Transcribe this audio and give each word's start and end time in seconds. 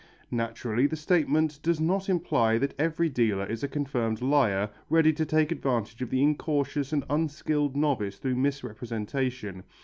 Naturally 0.31 0.87
the 0.87 0.95
statement 0.95 1.59
does 1.61 1.79
not 1.79 2.09
imply 2.09 2.57
that 2.57 2.73
every 2.79 3.07
dealer 3.07 3.45
is 3.45 3.61
a 3.61 3.67
confirmed 3.67 4.19
liar, 4.19 4.71
ready 4.89 5.13
to 5.13 5.27
take 5.27 5.51
advantage 5.51 6.01
of 6.01 6.09
the 6.09 6.23
incautious 6.23 6.91
and 6.91 7.05
unskilled 7.07 7.75
novice 7.77 8.17
through 8.17 8.35
misrepresentation. 8.37 9.61